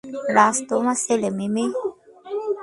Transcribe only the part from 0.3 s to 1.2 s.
রাজ তোমার